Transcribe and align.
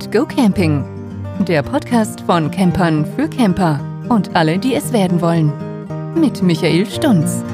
and 0.00 0.12
Go 0.12 0.24
Camping. 0.24 0.84
Der 1.46 1.62
Podcast 1.62 2.22
von 2.22 2.50
Campern 2.50 3.04
für 3.16 3.28
Camper 3.28 3.80
und 4.08 4.34
alle, 4.34 4.58
die 4.58 4.74
es 4.74 4.92
werden 4.92 5.20
wollen. 5.20 5.52
Mit 6.14 6.42
Michael 6.42 6.86
Stunz. 6.86 7.44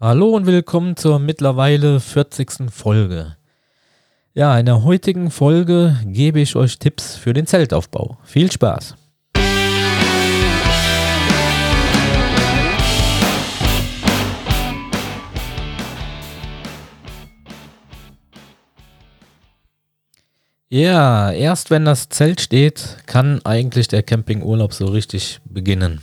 Hallo 0.00 0.36
und 0.36 0.46
willkommen 0.46 0.96
zur 0.96 1.18
mittlerweile 1.18 2.00
40. 2.00 2.70
Folge. 2.70 3.36
Ja, 4.34 4.58
in 4.58 4.66
der 4.66 4.84
heutigen 4.84 5.30
Folge 5.30 5.96
gebe 6.04 6.40
ich 6.40 6.56
euch 6.56 6.78
Tipps 6.78 7.16
für 7.16 7.32
den 7.32 7.46
Zeltaufbau. 7.46 8.18
Viel 8.24 8.52
Spaß! 8.52 9.07
Ja, 20.70 21.32
erst 21.32 21.70
wenn 21.70 21.86
das 21.86 22.10
Zelt 22.10 22.42
steht, 22.42 22.98
kann 23.06 23.40
eigentlich 23.44 23.88
der 23.88 24.02
Campingurlaub 24.02 24.74
so 24.74 24.86
richtig 24.86 25.40
beginnen. 25.46 26.02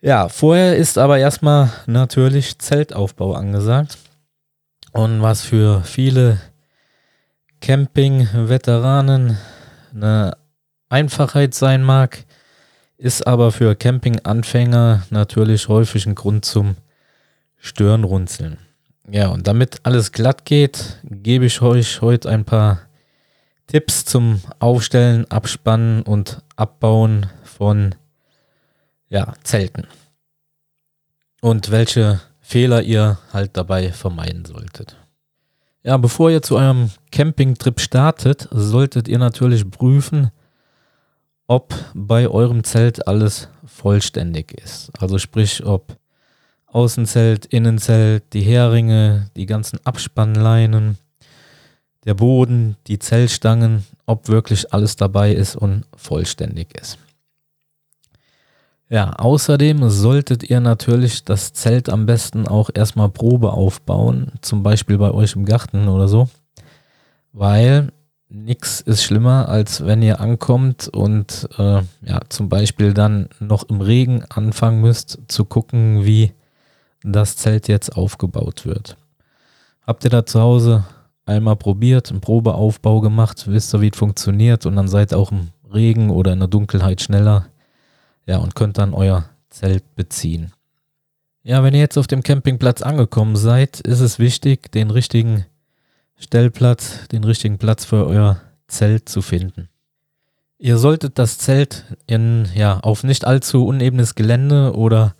Ja, 0.00 0.28
vorher 0.30 0.76
ist 0.76 0.96
aber 0.96 1.18
erstmal 1.18 1.70
natürlich 1.86 2.58
Zeltaufbau 2.58 3.34
angesagt. 3.34 3.98
Und 4.92 5.20
was 5.20 5.42
für 5.42 5.82
viele 5.82 6.40
Camping-Veteranen 7.60 9.36
eine 9.94 10.36
Einfachheit 10.88 11.54
sein 11.54 11.82
mag, 11.82 12.24
ist 12.96 13.26
aber 13.26 13.52
für 13.52 13.76
Camping-Anfänger 13.76 15.02
natürlich 15.10 15.68
häufig 15.68 16.06
ein 16.06 16.14
Grund 16.14 16.44
zum 16.44 16.76
Stirnrunzeln. 17.58 18.58
Ja, 19.08 19.28
und 19.28 19.46
damit 19.46 19.80
alles 19.82 20.12
glatt 20.12 20.46
geht, 20.46 20.98
gebe 21.04 21.44
ich 21.44 21.60
euch 21.60 22.00
heute 22.00 22.28
ein 22.30 22.44
paar 22.44 22.80
Tipps 23.72 24.04
zum 24.04 24.42
Aufstellen, 24.58 25.24
Abspannen 25.30 26.02
und 26.02 26.42
Abbauen 26.56 27.30
von 27.42 27.94
ja, 29.08 29.32
Zelten. 29.44 29.86
Und 31.40 31.70
welche 31.70 32.20
Fehler 32.42 32.82
ihr 32.82 33.18
halt 33.32 33.56
dabei 33.56 33.90
vermeiden 33.90 34.44
solltet. 34.44 34.98
Ja, 35.84 35.96
bevor 35.96 36.30
ihr 36.30 36.42
zu 36.42 36.58
eurem 36.58 36.90
Campingtrip 37.12 37.80
startet, 37.80 38.46
solltet 38.50 39.08
ihr 39.08 39.18
natürlich 39.18 39.68
prüfen, 39.70 40.30
ob 41.46 41.74
bei 41.94 42.28
eurem 42.28 42.64
Zelt 42.64 43.08
alles 43.08 43.48
vollständig 43.64 44.52
ist. 44.52 44.90
Also 45.00 45.16
sprich, 45.16 45.64
ob 45.64 45.96
Außenzelt, 46.66 47.46
Innenzelt, 47.46 48.34
die 48.34 48.42
Heringe, 48.42 49.30
die 49.34 49.46
ganzen 49.46 49.78
Abspannleinen, 49.86 50.98
der 52.04 52.14
Boden, 52.14 52.76
die 52.86 52.98
Zellstangen, 52.98 53.84
ob 54.06 54.28
wirklich 54.28 54.72
alles 54.72 54.96
dabei 54.96 55.32
ist 55.32 55.56
und 55.56 55.84
vollständig 55.96 56.78
ist. 56.80 56.98
Ja, 58.88 59.14
außerdem 59.14 59.88
solltet 59.88 60.50
ihr 60.50 60.60
natürlich 60.60 61.24
das 61.24 61.54
Zelt 61.54 61.88
am 61.88 62.04
besten 62.04 62.46
auch 62.46 62.68
erstmal 62.74 63.08
Probe 63.08 63.52
aufbauen, 63.52 64.32
zum 64.42 64.62
Beispiel 64.62 64.98
bei 64.98 65.12
euch 65.12 65.34
im 65.34 65.46
Garten 65.46 65.88
oder 65.88 66.08
so, 66.08 66.28
weil 67.32 67.90
nichts 68.28 68.82
ist 68.82 69.02
schlimmer, 69.02 69.48
als 69.48 69.86
wenn 69.86 70.02
ihr 70.02 70.20
ankommt 70.20 70.88
und 70.88 71.48
äh, 71.56 71.80
ja, 72.02 72.20
zum 72.28 72.50
Beispiel 72.50 72.92
dann 72.92 73.28
noch 73.40 73.62
im 73.64 73.80
Regen 73.80 74.24
anfangen 74.28 74.80
müsst 74.80 75.18
zu 75.28 75.46
gucken, 75.46 76.04
wie 76.04 76.32
das 77.02 77.36
Zelt 77.36 77.68
jetzt 77.68 77.96
aufgebaut 77.96 78.66
wird. 78.66 78.96
Habt 79.86 80.04
ihr 80.04 80.10
da 80.10 80.26
zu 80.26 80.40
Hause 80.40 80.84
einmal 81.24 81.56
probiert, 81.56 82.10
einen 82.10 82.20
Probeaufbau 82.20 83.00
gemacht, 83.00 83.44
wisst 83.46 83.74
ihr, 83.74 83.80
wie 83.80 83.90
es 83.90 83.98
funktioniert 83.98 84.66
und 84.66 84.76
dann 84.76 84.88
seid 84.88 85.12
ihr 85.12 85.18
auch 85.18 85.32
im 85.32 85.48
Regen 85.72 86.10
oder 86.10 86.32
in 86.32 86.38
der 86.38 86.48
Dunkelheit 86.48 87.00
schneller. 87.00 87.46
Ja, 88.26 88.38
und 88.38 88.54
könnt 88.54 88.78
dann 88.78 88.94
euer 88.94 89.24
Zelt 89.50 89.94
beziehen. 89.96 90.52
Ja, 91.42 91.64
wenn 91.64 91.74
ihr 91.74 91.80
jetzt 91.80 91.98
auf 91.98 92.06
dem 92.06 92.22
Campingplatz 92.22 92.82
angekommen 92.82 93.34
seid, 93.34 93.80
ist 93.80 94.00
es 94.00 94.20
wichtig, 94.20 94.70
den 94.70 94.90
richtigen 94.90 95.44
Stellplatz, 96.16 97.08
den 97.08 97.24
richtigen 97.24 97.58
Platz 97.58 97.84
für 97.84 98.06
euer 98.06 98.40
Zelt 98.68 99.08
zu 99.08 99.22
finden. 99.22 99.68
Ihr 100.58 100.78
solltet 100.78 101.18
das 101.18 101.38
Zelt 101.38 101.84
in, 102.06 102.48
ja, 102.54 102.78
auf 102.78 103.02
nicht 103.02 103.24
allzu 103.24 103.66
unebenes 103.66 104.14
Gelände 104.14 104.76
oder 104.76 105.16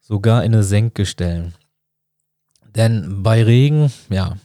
sogar 0.00 0.42
in 0.42 0.52
eine 0.52 0.64
Senke 0.64 1.06
stellen. 1.06 1.54
Denn 2.74 3.22
bei 3.22 3.44
Regen, 3.44 3.92
ja, 4.08 4.36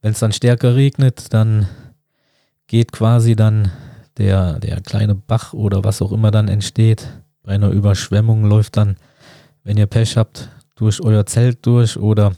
wenn 0.00 0.12
es 0.12 0.20
dann 0.20 0.32
stärker 0.32 0.74
regnet, 0.74 1.32
dann 1.32 1.66
geht 2.66 2.92
quasi 2.92 3.34
dann 3.36 3.72
der, 4.16 4.58
der 4.58 4.80
kleine 4.80 5.14
Bach 5.14 5.52
oder 5.52 5.84
was 5.84 6.02
auch 6.02 6.12
immer 6.12 6.30
dann 6.30 6.48
entsteht, 6.48 7.08
bei 7.42 7.54
einer 7.54 7.70
Überschwemmung 7.70 8.44
läuft 8.44 8.76
dann, 8.76 8.96
wenn 9.64 9.78
ihr 9.78 9.86
Pech 9.86 10.16
habt, 10.16 10.50
durch 10.74 11.02
euer 11.02 11.26
Zelt 11.26 11.64
durch 11.66 11.96
oder 11.96 12.32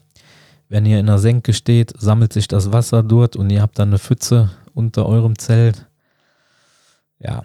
wenn 0.69 0.87
ihr 0.87 1.01
in 1.01 1.09
einer 1.09 1.19
Senke 1.19 1.53
steht, 1.53 1.93
sammelt 1.99 2.33
sich 2.33 2.47
das 2.47 2.73
Wasser 2.73 3.03
dort 3.03 3.35
und 3.35 3.51
ihr 3.51 3.61
habt 3.61 3.79
dann 3.79 3.89
eine 3.89 3.99
Pfütze 3.99 4.51
unter 4.73 5.07
eurem 5.07 5.37
Zelt. 5.37 5.87
Ja, 7.19 7.43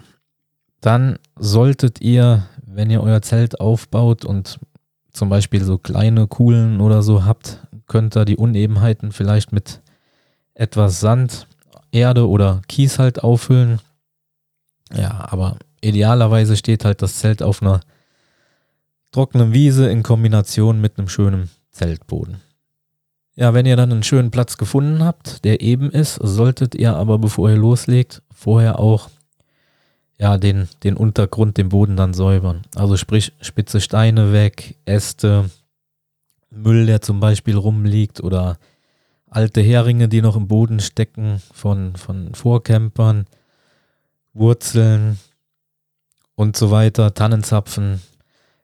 dann 0.79 1.17
solltet 1.37 2.01
ihr, 2.01 2.45
wenn 2.65 2.91
ihr 2.91 3.01
euer 3.01 3.23
Zelt 3.23 3.59
aufbaut 3.59 4.25
und 4.25 4.59
zum 5.11 5.29
Beispiel 5.29 5.63
so 5.63 5.79
kleine 5.79 6.27
Kuhlen 6.27 6.81
oder 6.81 7.01
so 7.01 7.25
habt, 7.25 7.65
könnt 7.87 8.15
ihr 8.15 8.25
die 8.25 8.37
Unebenheiten 8.37 9.11
vielleicht 9.11 9.51
mit 9.51 9.81
etwas 10.55 10.99
Sand, 10.99 11.47
Erde 11.91 12.27
oder 12.27 12.61
Kies 12.67 12.97
halt 12.97 13.23
auffüllen. 13.23 13.79
Ja, 14.93 15.27
aber 15.29 15.57
idealerweise 15.81 16.57
steht 16.57 16.85
halt 16.85 17.01
das 17.01 17.17
Zelt 17.17 17.43
auf 17.43 17.61
einer 17.61 17.81
trockenen 19.11 19.53
Wiese 19.53 19.89
in 19.89 20.03
Kombination 20.03 20.81
mit 20.81 20.97
einem 20.97 21.07
schönen 21.07 21.49
Zeltboden. 21.71 22.41
Ja, 23.35 23.53
wenn 23.53 23.65
ihr 23.65 23.75
dann 23.75 23.91
einen 23.91 24.03
schönen 24.03 24.31
Platz 24.31 24.57
gefunden 24.57 25.03
habt, 25.03 25.43
der 25.43 25.61
eben 25.61 25.91
ist, 25.91 26.15
solltet 26.15 26.73
ihr 26.73 26.95
aber, 26.95 27.19
bevor 27.19 27.49
ihr 27.49 27.57
loslegt, 27.57 28.21
vorher 28.33 28.79
auch 28.79 29.09
ja, 30.17 30.37
den, 30.37 30.69
den 30.83 30.95
Untergrund, 30.95 31.57
den 31.57 31.69
Boden 31.69 31.97
dann 31.97 32.13
säubern. 32.13 32.61
Also 32.75 32.95
sprich, 32.95 33.33
spitze 33.41 33.81
Steine 33.81 34.31
weg, 34.31 34.75
Äste, 34.85 35.49
Müll, 36.49 36.85
der 36.85 37.01
zum 37.01 37.19
Beispiel 37.19 37.57
rumliegt 37.57 38.23
oder 38.23 38.57
alte 39.35 39.61
Heringe, 39.61 40.07
die 40.07 40.21
noch 40.21 40.37
im 40.37 40.47
Boden 40.47 40.79
stecken 40.79 41.41
von, 41.53 41.95
von 41.97 42.33
Vorcampern, 42.33 43.25
Wurzeln 44.33 45.19
und 46.35 46.55
so 46.55 46.71
weiter, 46.71 47.13
Tannenzapfen. 47.13 48.01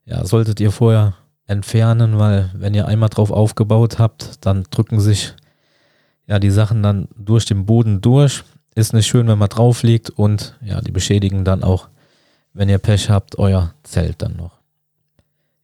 Ja, 0.05 0.25
solltet 0.25 0.59
ihr 0.61 0.71
vorher 0.71 1.15
entfernen, 1.45 2.17
weil 2.17 2.49
wenn 2.53 2.73
ihr 2.73 2.87
einmal 2.87 3.09
drauf 3.09 3.31
aufgebaut 3.31 3.99
habt, 3.99 4.45
dann 4.45 4.63
drücken 4.71 5.01
sich 5.01 5.33
ja 6.25 6.39
die 6.39 6.51
Sachen 6.51 6.81
dann 6.81 7.09
durch 7.17 7.45
den 7.45 7.65
Boden 7.65 7.99
durch. 7.99 8.43
Ist 8.73 8.93
nicht 8.93 9.07
schön, 9.07 9.27
wenn 9.27 9.37
man 9.37 9.49
drauf 9.49 9.83
liegt 9.83 10.09
und 10.09 10.57
ja, 10.61 10.79
die 10.79 10.91
beschädigen 10.91 11.43
dann 11.43 11.63
auch, 11.63 11.89
wenn 12.53 12.69
ihr 12.69 12.77
Pech 12.77 13.09
habt, 13.09 13.37
euer 13.37 13.73
Zelt 13.83 14.21
dann 14.21 14.37
noch. 14.37 14.59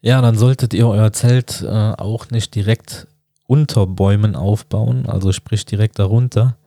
Ja, 0.01 0.21
dann 0.21 0.37
solltet 0.37 0.73
ihr 0.73 0.87
euer 0.87 1.13
Zelt 1.13 1.61
äh, 1.61 1.67
auch 1.67 2.29
nicht 2.29 2.53
direkt 2.53 3.07
unter 3.47 3.87
Bäumen 3.87 4.35
aufbauen, 4.35 5.07
also 5.07 5.31
sprich 5.31 5.65
direkt 5.65 5.99
darunter, 5.99 6.57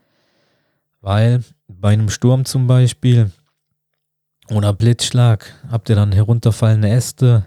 weil 1.00 1.44
bei 1.68 1.90
einem 1.90 2.10
Sturm 2.10 2.44
zum 2.44 2.66
Beispiel 2.66 3.30
oder 4.50 4.72
Blitzschlag 4.72 5.54
habt 5.70 5.88
ihr 5.88 5.94
dann 5.94 6.12
herunterfallende 6.12 6.88
Äste 6.88 7.46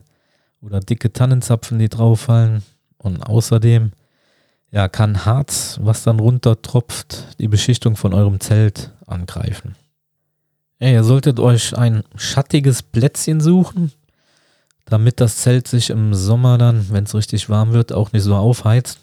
oder 0.62 0.80
dicke 0.80 1.12
Tannenzapfen, 1.12 1.80
die 1.80 1.90
drauffallen 1.90 2.63
und 2.98 3.22
außerdem 3.22 3.92
ja, 4.72 4.88
kann 4.88 5.25
Harz, 5.25 5.78
was 5.81 6.04
dann 6.04 6.19
runtertropft, 6.19 7.40
die 7.40 7.48
Beschichtung 7.48 7.96
von 7.96 8.13
eurem 8.13 8.40
Zelt 8.40 8.92
angreifen. 9.06 9.75
Ja, 10.80 10.90
ihr 10.90 11.04
solltet 11.04 11.40
euch 11.40 11.78
ein 11.78 12.04
schattiges 12.16 12.81
Plätzchen 12.81 13.40
suchen, 13.40 13.92
damit 14.86 15.22
das 15.22 15.38
Zelt 15.38 15.68
sich 15.68 15.92
im 15.92 16.16
Sommer 16.16 16.57
dann, 16.57 16.88
wenn 16.90 17.04
es 17.04 17.13
richtig 17.13 17.50
warm 17.50 17.74
wird, 17.74 17.94
auch 17.94 18.12
nicht 18.13 18.24
so 18.24 18.36
aufheizt. 18.36 19.00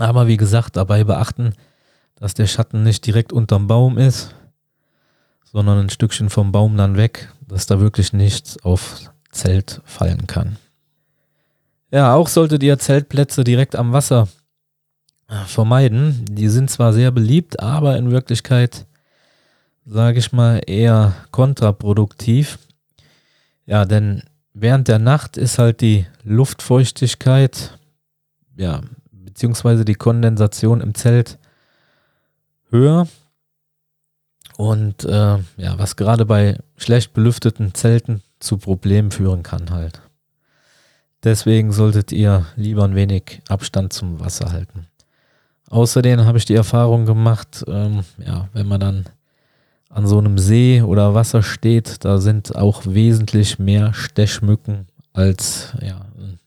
Aber 0.00 0.26
wie 0.26 0.38
gesagt, 0.38 0.76
dabei 0.76 1.04
beachten, 1.04 1.52
dass 2.16 2.32
der 2.32 2.46
Schatten 2.46 2.82
nicht 2.82 3.04
direkt 3.04 3.34
unterm 3.34 3.66
Baum 3.66 3.98
ist, 3.98 4.34
sondern 5.44 5.78
ein 5.78 5.90
Stückchen 5.90 6.30
vom 6.30 6.52
Baum 6.52 6.78
dann 6.78 6.96
weg, 6.96 7.30
dass 7.46 7.66
da 7.66 7.80
wirklich 7.80 8.14
nichts 8.14 8.56
auf 8.64 9.12
Zelt 9.30 9.82
fallen 9.84 10.26
kann. 10.26 10.56
Ja, 11.90 12.14
auch 12.14 12.28
solltet 12.28 12.62
ihr 12.62 12.78
Zeltplätze 12.78 13.44
direkt 13.44 13.76
am 13.76 13.92
Wasser 13.92 14.28
äh, 15.28 15.44
vermeiden. 15.44 16.24
Die 16.30 16.48
sind 16.48 16.70
zwar 16.70 16.94
sehr 16.94 17.10
beliebt, 17.10 17.60
aber 17.60 17.98
in 17.98 18.10
Wirklichkeit, 18.10 18.86
sage 19.84 20.18
ich 20.18 20.32
mal, 20.32 20.62
eher 20.66 21.14
kontraproduktiv. 21.30 22.58
Ja, 23.66 23.84
denn 23.84 24.22
während 24.54 24.88
der 24.88 24.98
Nacht 24.98 25.36
ist 25.36 25.58
halt 25.58 25.82
die 25.82 26.06
Luftfeuchtigkeit, 26.24 27.78
ja, 28.56 28.80
beziehungsweise 29.40 29.86
die 29.86 29.94
Kondensation 29.94 30.82
im 30.82 30.94
Zelt 30.94 31.38
höher. 32.68 33.08
Und 34.58 35.02
äh, 35.06 35.38
ja, 35.56 35.78
was 35.78 35.96
gerade 35.96 36.26
bei 36.26 36.58
schlecht 36.76 37.14
belüfteten 37.14 37.72
Zelten 37.72 38.22
zu 38.38 38.58
Problemen 38.58 39.10
führen 39.10 39.42
kann 39.42 39.70
halt. 39.70 40.02
Deswegen 41.24 41.72
solltet 41.72 42.12
ihr 42.12 42.44
lieber 42.54 42.84
ein 42.84 42.94
wenig 42.94 43.40
Abstand 43.48 43.94
zum 43.94 44.20
Wasser 44.20 44.52
halten. 44.52 44.88
Außerdem 45.70 46.26
habe 46.26 46.36
ich 46.36 46.44
die 46.44 46.54
Erfahrung 46.54 47.06
gemacht, 47.06 47.64
ähm, 47.66 48.04
ja, 48.18 48.50
wenn 48.52 48.68
man 48.68 48.80
dann 48.80 49.04
an 49.88 50.06
so 50.06 50.18
einem 50.18 50.36
See 50.36 50.82
oder 50.82 51.14
Wasser 51.14 51.42
steht, 51.42 52.04
da 52.04 52.18
sind 52.18 52.54
auch 52.56 52.82
wesentlich 52.84 53.58
mehr 53.58 53.94
Stechmücken 53.94 54.86
als 55.14 55.72
ja, 55.80 56.04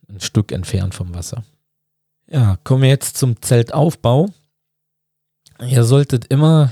ein 0.07 0.19
Stück 0.19 0.51
entfernt 0.51 0.93
vom 0.93 1.15
Wasser. 1.15 1.43
Ja, 2.27 2.57
kommen 2.63 2.83
wir 2.83 2.89
jetzt 2.89 3.17
zum 3.17 3.41
Zeltaufbau. 3.41 4.29
Ihr 5.61 5.83
solltet 5.83 6.25
immer 6.25 6.71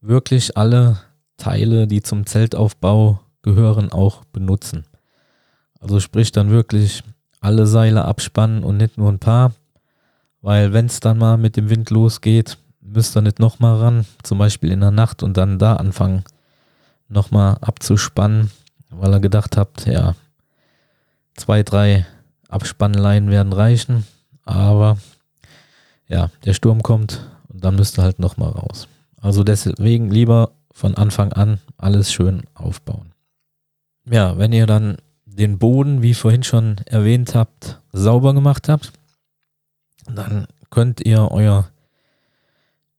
wirklich 0.00 0.56
alle 0.56 1.00
Teile, 1.36 1.86
die 1.86 2.02
zum 2.02 2.26
Zeltaufbau 2.26 3.20
gehören, 3.42 3.92
auch 3.92 4.24
benutzen. 4.24 4.84
Also 5.80 6.00
sprich 6.00 6.32
dann 6.32 6.50
wirklich 6.50 7.02
alle 7.40 7.66
Seile 7.66 8.04
abspannen 8.04 8.64
und 8.64 8.76
nicht 8.76 8.98
nur 8.98 9.10
ein 9.10 9.18
paar, 9.18 9.52
weil 10.40 10.72
wenn 10.72 10.86
es 10.86 11.00
dann 11.00 11.18
mal 11.18 11.36
mit 11.36 11.56
dem 11.56 11.70
Wind 11.70 11.90
losgeht, 11.90 12.58
müsst 12.80 13.16
ihr 13.16 13.22
nicht 13.22 13.38
nochmal 13.38 13.78
ran, 13.78 14.06
zum 14.22 14.38
Beispiel 14.38 14.72
in 14.72 14.80
der 14.80 14.90
Nacht 14.90 15.22
und 15.22 15.36
dann 15.36 15.58
da 15.58 15.76
anfangen, 15.76 16.24
nochmal 17.08 17.58
abzuspannen, 17.60 18.50
weil 18.90 19.12
ihr 19.12 19.20
gedacht 19.20 19.56
habt, 19.56 19.86
ja, 19.86 20.14
zwei, 21.36 21.62
drei 21.62 22.06
Abspannleinen 22.48 23.30
werden 23.30 23.52
reichen, 23.52 24.06
aber 24.48 24.96
ja, 26.08 26.30
der 26.44 26.54
Sturm 26.54 26.82
kommt 26.82 27.28
und 27.48 27.62
dann 27.64 27.76
müsst 27.76 27.98
ihr 27.98 28.02
halt 28.02 28.18
nochmal 28.18 28.50
raus. 28.50 28.88
Also 29.20 29.44
deswegen 29.44 30.10
lieber 30.10 30.52
von 30.72 30.94
Anfang 30.94 31.32
an 31.32 31.58
alles 31.76 32.10
schön 32.12 32.44
aufbauen. 32.54 33.12
Ja, 34.06 34.38
wenn 34.38 34.52
ihr 34.52 34.66
dann 34.66 34.96
den 35.26 35.58
Boden, 35.58 36.00
wie 36.02 36.14
vorhin 36.14 36.44
schon 36.44 36.76
erwähnt 36.86 37.34
habt, 37.34 37.80
sauber 37.92 38.32
gemacht 38.32 38.68
habt, 38.68 38.92
dann 40.06 40.46
könnt 40.70 41.04
ihr 41.04 41.30
euer 41.30 41.68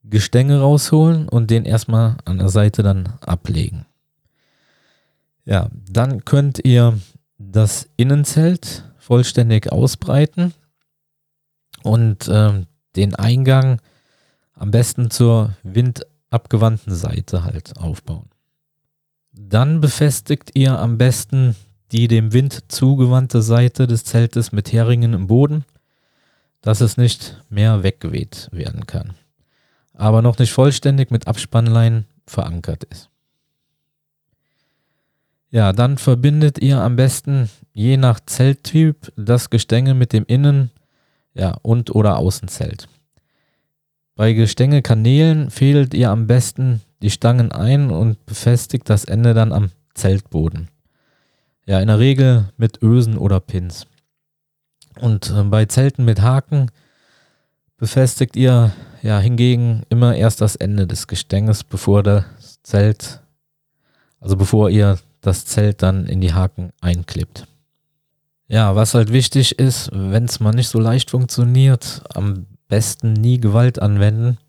Gestänge 0.04 0.60
rausholen 0.60 1.28
und 1.28 1.50
den 1.50 1.66
erstmal 1.66 2.18
an 2.26 2.38
der 2.38 2.50
Seite 2.50 2.84
dann 2.84 3.14
ablegen. 3.22 3.86
Ja, 5.46 5.70
dann 5.90 6.26
könnt 6.26 6.64
ihr 6.64 7.00
das 7.40 7.90
Innenzelt 7.98 8.84
vollständig 9.00 9.72
ausbreiten 9.72 10.54
und 11.84 12.28
äh, 12.28 12.66
den 12.96 13.16
Eingang 13.16 13.82
am 14.54 14.72
besten 14.72 15.10
zur 15.10 15.56
windabgewandten 15.64 16.94
Seite 16.94 17.44
halt 17.44 17.78
aufbauen. 17.78 18.30
Dann 19.32 19.80
befestigt 19.80 20.52
ihr 20.54 20.78
am 20.78 20.98
besten 20.98 21.56
die 21.92 22.08
dem 22.08 22.34
Wind 22.34 22.72
zugewandte 22.72 23.42
Seite 23.42 23.88
des 23.88 24.04
Zeltes 24.04 24.52
mit 24.52 24.72
Heringen 24.72 25.14
im 25.14 25.28
Boden, 25.28 25.66
dass 26.62 26.82
es 26.82 26.98
nicht 26.98 27.44
mehr 27.50 27.84
weggeweht 27.84 28.50
werden 28.52 28.86
kann, 28.86 29.14
aber 29.94 30.22
noch 30.22 30.38
nicht 30.38 30.52
vollständig 30.52 31.10
mit 31.10 31.28
Abspannleinen 31.28 32.06
verankert 32.28 32.84
ist. 32.84 33.10
Ja, 35.52 35.74
dann 35.74 35.98
verbindet 35.98 36.60
ihr 36.60 36.80
am 36.80 36.96
besten 36.96 37.50
je 37.74 37.98
nach 37.98 38.20
Zelttyp 38.20 39.12
das 39.16 39.50
Gestänge 39.50 39.96
mit 39.96 40.14
dem 40.14 40.26
Innen- 40.26 40.70
ja, 41.34 41.58
und 41.62 41.94
oder 41.96 42.18
Außenzelt. 42.18 42.88
Bei 44.16 44.34
Gestängekanälen 44.34 45.50
fädelt 45.50 45.94
ihr 45.94 46.10
am 46.10 46.28
besten 46.28 46.82
die 47.02 47.10
Stangen 47.10 47.52
ein 47.52 47.92
und 47.92 48.26
befestigt 48.26 48.90
das 48.90 49.06
Ende 49.06 49.34
dann 49.34 49.54
am 49.54 49.72
Zeltboden. 49.94 50.70
Ja, 51.66 51.80
in 51.80 51.88
der 51.88 52.00
Regel 52.00 52.50
mit 52.58 52.82
Ösen 52.82 53.18
oder 53.18 53.40
Pins. 53.40 53.88
Und 55.00 55.30
äh, 55.30 55.44
bei 55.44 55.66
Zelten 55.66 56.04
mit 56.04 56.22
Haken 56.22 56.72
befestigt 57.78 58.36
ihr 58.36 58.74
ja 59.02 59.20
hingegen 59.20 59.84
immer 59.90 60.16
erst 60.16 60.42
das 60.42 60.56
Ende 60.56 60.88
des 60.88 61.08
Gestänges, 61.08 61.64
bevor 61.64 62.04
das 62.04 62.26
Zelt, 62.64 63.22
also 64.20 64.36
bevor 64.36 64.70
ihr 64.70 65.00
das 65.22 65.46
Zelt 65.46 65.82
dann 65.82 66.06
in 66.06 66.22
die 66.22 66.34
Haken 66.34 66.72
einklebt. 66.82 67.48
Ja, 68.52 68.76
was 68.76 68.96
halt 68.96 69.14
wichtig 69.14 69.60
ist, 69.60 69.92
wenn 69.94 70.26
es 70.26 70.40
mal 70.40 70.52
nicht 70.52 70.70
so 70.70 70.80
leicht 70.80 71.12
funktioniert, 71.12 72.02
am 72.16 72.48
besten 72.68 73.14
nie 73.14 73.40
Gewalt 73.40 73.80
anwenden. 73.80 74.40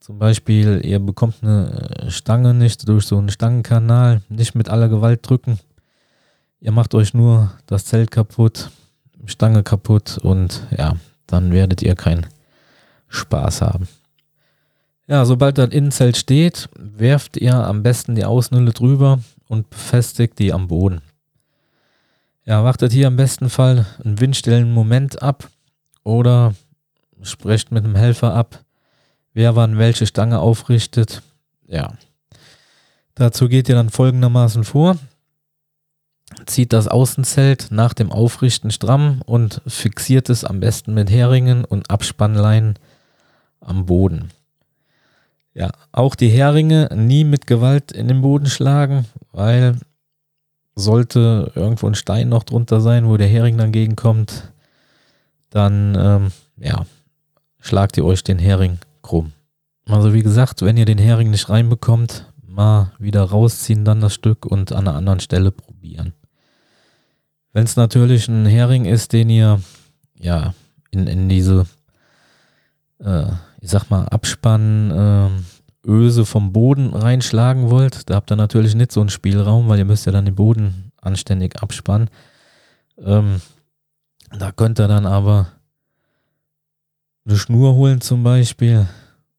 Zum 0.00 0.18
Beispiel, 0.18 0.80
ihr 0.82 1.00
bekommt 1.00 1.42
eine 1.42 2.06
Stange 2.08 2.54
nicht 2.54 2.88
durch 2.88 3.04
so 3.04 3.18
einen 3.18 3.28
Stangenkanal, 3.28 4.22
nicht 4.30 4.54
mit 4.54 4.70
aller 4.70 4.88
Gewalt 4.88 5.28
drücken. 5.28 5.58
Ihr 6.60 6.72
macht 6.72 6.94
euch 6.94 7.12
nur 7.12 7.52
das 7.66 7.84
Zelt 7.84 8.10
kaputt, 8.10 8.70
Stange 9.26 9.62
kaputt 9.62 10.16
und 10.16 10.62
ja, 10.74 10.96
dann 11.26 11.52
werdet 11.52 11.82
ihr 11.82 11.94
keinen 11.94 12.26
Spaß 13.08 13.60
haben. 13.60 13.86
Ja, 15.08 15.26
sobald 15.26 15.58
das 15.58 15.70
Innenzelt 15.70 16.16
steht, 16.16 16.70
werft 16.78 17.36
ihr 17.36 17.54
am 17.54 17.82
besten 17.82 18.14
die 18.14 18.24
Außenhülle 18.24 18.72
drüber 18.72 19.20
und 19.46 19.68
befestigt 19.68 20.38
die 20.38 20.54
am 20.54 20.68
Boden. 20.68 21.02
Ja, 22.46 22.64
wartet 22.64 22.92
hier 22.92 23.08
im 23.08 23.16
besten 23.16 23.50
Fall 23.50 23.86
einen 24.02 24.20
windstillen 24.20 24.72
Moment 24.72 25.20
ab 25.20 25.48
oder 26.04 26.54
sprecht 27.20 27.72
mit 27.72 27.84
einem 27.84 27.96
Helfer 27.96 28.34
ab, 28.34 28.64
wer 29.34 29.56
wann 29.56 29.78
welche 29.78 30.06
Stange 30.06 30.38
aufrichtet. 30.38 31.22
Ja. 31.66 31.92
Dazu 33.14 33.48
geht 33.48 33.68
ihr 33.68 33.74
dann 33.74 33.90
folgendermaßen 33.90 34.64
vor 34.64 34.96
zieht 36.44 36.72
das 36.72 36.88
Außenzelt 36.88 37.68
nach 37.70 37.94
dem 37.94 38.12
Aufrichten 38.12 38.70
stramm 38.70 39.22
und 39.24 39.62
fixiert 39.66 40.28
es 40.28 40.44
am 40.44 40.60
besten 40.60 40.94
mit 40.94 41.10
Heringen 41.10 41.64
und 41.64 41.90
Abspannleinen 41.90 42.78
am 43.60 43.86
Boden. 43.86 44.30
Ja, 45.54 45.70
auch 45.92 46.14
die 46.14 46.28
Heringe 46.28 46.90
nie 46.94 47.24
mit 47.24 47.46
Gewalt 47.46 47.92
in 47.92 48.08
den 48.08 48.20
Boden 48.20 48.46
schlagen, 48.46 49.06
weil 49.32 49.76
sollte 50.76 51.50
irgendwo 51.54 51.88
ein 51.88 51.94
Stein 51.94 52.28
noch 52.28 52.44
drunter 52.44 52.80
sein, 52.80 53.08
wo 53.08 53.16
der 53.16 53.26
Hering 53.26 53.56
dann 53.56 53.72
gegenkommt, 53.72 54.52
dann 55.50 55.96
ähm, 55.98 56.32
ja, 56.58 56.86
schlagt 57.60 57.96
ihr 57.96 58.04
euch 58.04 58.22
den 58.22 58.38
Hering 58.38 58.78
krumm. 59.02 59.32
Also 59.88 60.12
wie 60.12 60.22
gesagt, 60.22 60.62
wenn 60.62 60.76
ihr 60.76 60.84
den 60.84 60.98
Hering 60.98 61.30
nicht 61.30 61.48
reinbekommt, 61.48 62.30
mal 62.46 62.92
wieder 62.98 63.22
rausziehen 63.22 63.84
dann 63.84 64.00
das 64.00 64.14
Stück 64.14 64.44
und 64.46 64.72
an 64.72 64.86
einer 64.86 64.96
anderen 64.96 65.20
Stelle 65.20 65.50
probieren. 65.50 66.12
Wenn 67.52 67.64
es 67.64 67.76
natürlich 67.76 68.28
ein 68.28 68.44
Hering 68.44 68.84
ist, 68.84 69.12
den 69.12 69.30
ihr 69.30 69.60
ja 70.18 70.54
in, 70.90 71.06
in 71.06 71.28
diese, 71.28 71.66
äh, 72.98 73.26
ich 73.60 73.70
sag 73.70 73.88
mal, 73.88 74.06
Abspann 74.08 74.90
äh, 74.90 75.55
Öse 75.86 76.26
vom 76.26 76.52
Boden 76.52 76.94
reinschlagen 76.94 77.70
wollt, 77.70 78.10
da 78.10 78.16
habt 78.16 78.30
ihr 78.30 78.36
natürlich 78.36 78.74
nicht 78.74 78.92
so 78.92 79.00
einen 79.00 79.08
Spielraum, 79.08 79.68
weil 79.68 79.78
ihr 79.78 79.84
müsst 79.84 80.06
ja 80.06 80.12
dann 80.12 80.24
den 80.24 80.34
Boden 80.34 80.92
anständig 81.00 81.62
abspannen. 81.62 82.10
Ähm, 82.98 83.40
da 84.38 84.52
könnt 84.52 84.80
ihr 84.80 84.88
dann 84.88 85.06
aber 85.06 85.48
eine 87.26 87.36
Schnur 87.36 87.74
holen 87.74 88.00
zum 88.00 88.22
Beispiel 88.22 88.86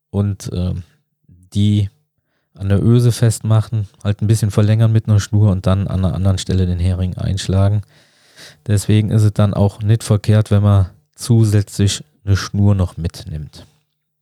und 0.09 0.51
äh, 0.51 0.73
die 1.27 1.89
an 2.53 2.69
der 2.69 2.83
Öse 2.83 3.11
festmachen, 3.11 3.87
halt 4.03 4.21
ein 4.21 4.27
bisschen 4.27 4.51
verlängern 4.51 4.91
mit 4.91 5.07
einer 5.07 5.19
Schnur 5.19 5.51
und 5.51 5.67
dann 5.67 5.87
an 5.87 6.03
einer 6.03 6.15
anderen 6.15 6.37
Stelle 6.37 6.65
den 6.65 6.79
Hering 6.79 7.15
einschlagen. 7.15 7.83
Deswegen 8.65 9.11
ist 9.11 9.23
es 9.23 9.33
dann 9.33 9.53
auch 9.53 9.81
nicht 9.81 10.03
verkehrt, 10.03 10.51
wenn 10.51 10.63
man 10.63 10.87
zusätzlich 11.15 12.03
eine 12.25 12.35
Schnur 12.35 12.75
noch 12.75 12.97
mitnimmt. 12.97 13.65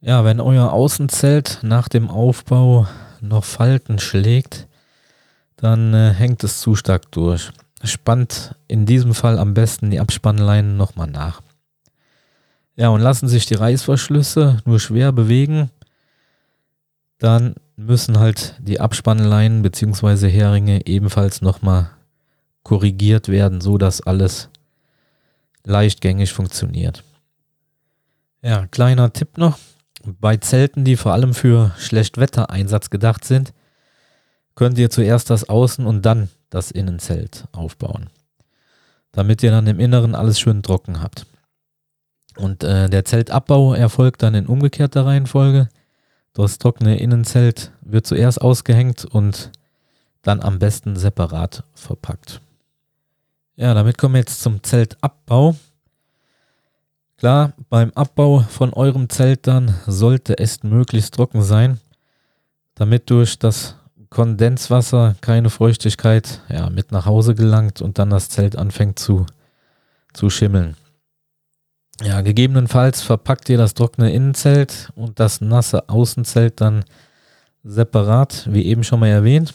Ja, 0.01 0.23
wenn 0.23 0.39
euer 0.39 0.71
Außenzelt 0.71 1.59
nach 1.63 1.87
dem 1.87 2.09
Aufbau 2.09 2.87
noch 3.21 3.43
Falten 3.43 3.99
schlägt, 3.99 4.67
dann 5.55 5.93
äh, 5.93 6.13
hängt 6.13 6.43
es 6.43 6.59
zu 6.59 6.75
stark 6.75 7.11
durch. 7.11 7.51
Spannt 7.83 8.55
in 8.67 8.85
diesem 8.85 9.13
Fall 9.13 9.39
am 9.39 9.53
besten 9.53 9.91
die 9.91 9.99
Abspannleinen 9.99 10.77
nochmal 10.77 11.07
nach. 11.07 11.41
Ja, 12.75 12.89
und 12.89 13.01
lassen 13.01 13.27
sich 13.27 13.45
die 13.45 13.55
Reißverschlüsse 13.55 14.57
nur 14.65 14.79
schwer 14.79 15.11
bewegen, 15.11 15.69
dann 17.19 17.55
müssen 17.77 18.19
halt 18.19 18.55
die 18.59 18.79
Abspannleinen 18.79 19.61
bzw. 19.61 20.29
Heringe 20.29 20.85
ebenfalls 20.85 21.41
nochmal 21.41 21.89
korrigiert 22.63 23.29
werden, 23.29 23.61
so 23.61 23.77
dass 23.77 24.01
alles 24.01 24.49
leichtgängig 25.63 26.33
funktioniert. 26.33 27.03
Ja, 28.41 28.67
kleiner 28.67 29.11
Tipp 29.13 29.37
noch. 29.37 29.57
Bei 30.05 30.37
Zelten, 30.37 30.83
die 30.85 30.97
vor 30.97 31.13
allem 31.13 31.33
für 31.33 31.71
Schlechtwettereinsatz 31.77 32.89
gedacht 32.89 33.25
sind, 33.25 33.53
könnt 34.55 34.77
ihr 34.77 34.89
zuerst 34.89 35.29
das 35.29 35.49
Außen- 35.49 35.85
und 35.85 36.03
dann 36.03 36.29
das 36.49 36.71
Innenzelt 36.71 37.45
aufbauen. 37.51 38.09
damit 39.11 39.41
ihr 39.43 39.51
dann 39.51 39.65
im 39.67 39.79
Inneren 39.79 40.13
alles 40.13 40.39
schön 40.39 40.61
trocken 40.61 41.01
habt. 41.01 41.25
Und 42.35 42.63
äh, 42.63 42.89
der 42.89 43.05
Zeltabbau 43.05 43.73
erfolgt 43.73 44.21
dann 44.23 44.35
in 44.35 44.45
umgekehrter 44.45 45.05
Reihenfolge. 45.05 45.69
Das 46.33 46.57
trockene 46.57 46.99
Innenzelt 46.99 47.71
wird 47.81 48.05
zuerst 48.05 48.41
ausgehängt 48.41 49.05
und 49.05 49.51
dann 50.21 50.41
am 50.41 50.59
besten 50.59 50.97
separat 50.97 51.63
verpackt. 51.73 52.41
Ja, 53.55 53.73
damit 53.73 53.97
kommen 53.97 54.15
wir 54.15 54.19
jetzt 54.19 54.41
zum 54.41 54.61
Zeltabbau. 54.63 55.55
Klar, 57.17 57.53
beim 57.69 57.91
Abbau 57.95 58.39
von 58.39 58.73
eurem 58.73 59.09
Zelt 59.09 59.47
dann 59.47 59.73
sollte 59.87 60.37
es 60.37 60.63
möglichst 60.63 61.13
trocken 61.13 61.41
sein, 61.41 61.79
damit 62.75 63.09
durch 63.09 63.39
das 63.39 63.75
Kondenswasser 64.09 65.15
keine 65.21 65.49
Feuchtigkeit 65.49 66.41
ja, 66.49 66.69
mit 66.69 66.91
nach 66.91 67.05
Hause 67.05 67.33
gelangt 67.33 67.81
und 67.81 67.99
dann 67.99 68.09
das 68.09 68.29
Zelt 68.29 68.57
anfängt 68.57 68.99
zu, 68.99 69.25
zu 70.13 70.29
schimmeln. 70.29 70.75
Ja, 72.01 72.19
gegebenenfalls 72.21 73.01
verpackt 73.01 73.47
ihr 73.49 73.57
das 73.57 73.73
trockene 73.73 74.11
Innenzelt 74.11 74.91
und 74.95 75.19
das 75.19 75.39
nasse 75.39 75.87
Außenzelt 75.87 76.59
dann 76.59 76.83
separat, 77.63 78.47
wie 78.51 78.65
eben 78.65 78.83
schon 78.83 78.99
mal 78.99 79.07
erwähnt. 79.07 79.53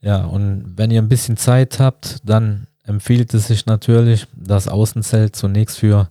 Ja, 0.00 0.24
und 0.24 0.74
wenn 0.76 0.90
ihr 0.90 1.00
ein 1.00 1.08
bisschen 1.08 1.36
Zeit 1.36 1.78
habt, 1.78 2.18
dann 2.24 2.66
empfiehlt 2.82 3.32
es 3.34 3.46
sich 3.46 3.66
natürlich, 3.66 4.26
das 4.34 4.68
Außenzelt 4.68 5.36
zunächst 5.36 5.78
für 5.78 6.10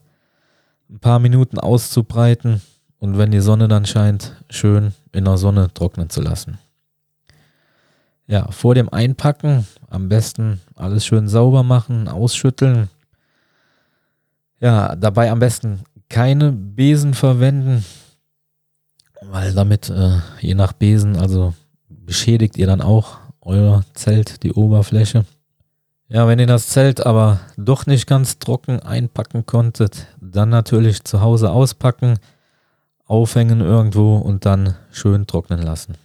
ein 0.96 1.00
paar 1.00 1.20
Minuten 1.20 1.60
auszubreiten 1.60 2.62
und 3.00 3.18
wenn 3.18 3.30
die 3.30 3.42
Sonne 3.42 3.68
dann 3.68 3.86
scheint, 3.86 4.34
schön 4.50 4.94
in 5.12 5.26
der 5.26 5.38
Sonne 5.38 5.74
trocknen 5.74 6.10
zu 6.10 6.22
lassen. 6.22 6.58
Ja, 8.28 8.50
vor 8.52 8.74
dem 8.74 8.90
Einpacken 8.90 9.68
am 9.90 10.08
besten 10.10 10.62
alles 10.76 11.06
schön 11.06 11.28
sauber 11.28 11.64
machen, 11.64 12.08
ausschütteln 12.08 12.90
ja, 14.60 14.96
dabei 14.96 15.32
am 15.32 15.40
besten 15.40 15.82
keine 16.10 16.52
Besen 16.52 17.14
verwenden, 17.14 17.84
weil 19.22 19.54
damit 19.54 19.90
äh, 19.90 20.20
je 20.40 20.56
nach 20.56 20.74
Besen, 20.74 21.18
also 21.18 21.54
beschädigt 21.90 22.58
ihr 22.58 22.68
dann 22.68 22.82
auch 22.82 23.18
euer 23.42 23.84
Zelt, 23.94 24.44
die 24.44 24.54
Oberfläche. 24.54 25.26
Ja, 26.08 26.28
wenn 26.28 26.38
ihr 26.38 26.46
das 26.46 26.68
Zelt 26.68 27.04
aber 27.04 27.40
doch 27.58 27.88
nicht 27.88 28.06
ganz 28.06 28.38
trocken 28.38 28.80
einpacken 28.80 29.48
konntet, 29.48 30.06
dann 30.22 30.50
natürlich 30.50 31.04
zu 31.04 31.22
Hause 31.22 31.50
auspacken, 31.50 32.20
aufhängen 33.06 33.60
irgendwo 33.60 34.18
und 34.18 34.46
dann 34.46 34.76
schön 34.92 35.26
trocknen 35.26 35.64
lassen. 35.64 35.96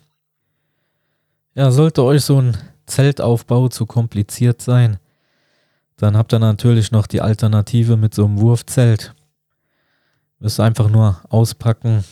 Ja, 1.55 1.71
sollte 1.71 2.03
euch 2.03 2.25
so 2.25 2.41
ein 2.41 2.57
Zeltaufbau 2.87 3.69
zu 3.69 3.85
kompliziert 3.85 4.63
sein, 4.63 4.99
dann 5.99 6.17
habt 6.17 6.33
ihr 6.33 6.39
natürlich 6.39 6.93
noch 6.93 7.07
die 7.07 7.21
Alternative 7.21 7.99
mit 7.99 8.15
so 8.15 8.25
einem 8.25 8.41
Wurfzelt. 8.41 9.15
Müsst 10.39 10.61
einfach 10.61 10.89
nur 10.89 11.21
auspacken, 11.29 12.05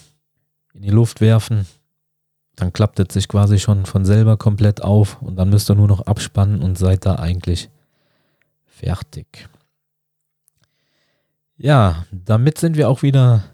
in 0.75 0.83
die 0.83 0.91
Luft 0.91 1.23
werfen, 1.23 1.67
dann 2.55 2.75
klappt 2.75 3.01
es 3.01 3.15
sich 3.15 3.29
quasi 3.29 3.59
schon 3.59 3.87
von 3.87 4.05
selber 4.05 4.37
komplett 4.37 4.83
auf 4.83 5.23
und 5.23 5.37
dann 5.37 5.49
müsst 5.49 5.71
ihr 5.71 5.75
nur 5.75 5.89
noch 5.89 6.03
abspannen 6.03 6.61
und 6.61 6.77
seid 6.77 7.07
da 7.07 7.17
eigentlich 7.17 7.71
fertig. 8.79 9.49
Ja, 11.57 12.07
damit 12.13 12.59
sind 12.59 12.77
wir 12.77 12.89
auch 12.89 13.03
wieder 13.03 13.45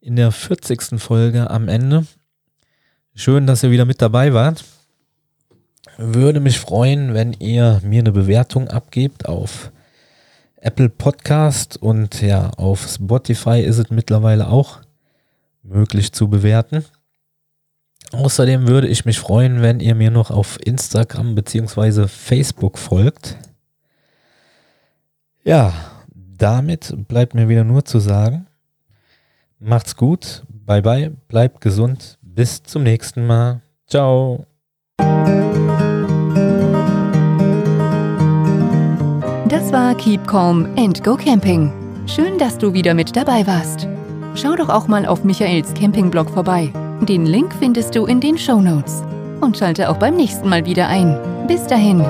in 0.00 0.16
der 0.16 0.32
40. 0.32 0.98
Folge 0.98 1.50
am 1.50 1.68
Ende. 1.68 2.06
Schön, 3.14 3.46
dass 3.46 3.62
ihr 3.62 3.70
wieder 3.70 3.84
mit 3.84 4.00
dabei 4.00 4.32
wart. 4.32 4.64
Würde 5.98 6.40
mich 6.40 6.58
freuen, 6.58 7.12
wenn 7.12 7.34
ihr 7.34 7.80
mir 7.84 8.00
eine 8.00 8.12
Bewertung 8.12 8.68
abgebt 8.68 9.26
auf 9.28 9.70
Apple 10.56 10.88
Podcast 10.88 11.76
und 11.76 12.22
ja, 12.22 12.50
auf 12.56 12.88
Spotify 12.88 13.60
ist 13.60 13.78
es 13.78 13.90
mittlerweile 13.90 14.48
auch 14.48 14.80
möglich 15.62 16.12
zu 16.12 16.28
bewerten. 16.28 16.84
Außerdem 18.12 18.66
würde 18.66 18.88
ich 18.88 19.04
mich 19.04 19.18
freuen, 19.18 19.60
wenn 19.60 19.80
ihr 19.80 19.94
mir 19.94 20.10
noch 20.10 20.30
auf 20.30 20.58
Instagram 20.64 21.34
bzw. 21.34 22.08
Facebook 22.08 22.78
folgt. 22.78 23.36
Ja, 25.50 25.72
damit 26.38 26.94
bleibt 27.08 27.34
mir 27.34 27.48
wieder 27.48 27.64
nur 27.64 27.84
zu 27.84 27.98
sagen, 27.98 28.46
macht's 29.58 29.96
gut, 29.96 30.44
bye 30.48 30.80
bye, 30.80 31.10
bleibt 31.26 31.60
gesund, 31.60 32.18
bis 32.22 32.62
zum 32.62 32.84
nächsten 32.84 33.26
Mal. 33.26 33.60
Ciao. 33.88 34.46
Das 39.48 39.72
war 39.72 39.96
Keep 39.96 40.28
Calm 40.28 40.68
and 40.78 41.02
Go 41.02 41.16
Camping. 41.16 41.72
Schön, 42.06 42.38
dass 42.38 42.56
du 42.56 42.72
wieder 42.72 42.94
mit 42.94 43.16
dabei 43.16 43.44
warst. 43.44 43.88
Schau 44.36 44.54
doch 44.54 44.68
auch 44.68 44.86
mal 44.86 45.04
auf 45.04 45.24
Michaels 45.24 45.74
Campingblog 45.74 46.30
vorbei. 46.30 46.72
Den 47.08 47.26
Link 47.26 47.52
findest 47.58 47.96
du 47.96 48.06
in 48.06 48.20
den 48.20 48.38
Show 48.38 48.60
Notes. 48.60 49.02
Und 49.40 49.58
schalte 49.58 49.90
auch 49.90 49.96
beim 49.96 50.14
nächsten 50.14 50.48
Mal 50.48 50.64
wieder 50.64 50.86
ein. 50.86 51.18
Bis 51.48 51.66
dahin. 51.66 52.04